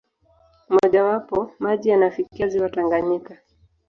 [0.69, 3.37] Mmojawapo, maji yanafikia ziwa Tanganyika.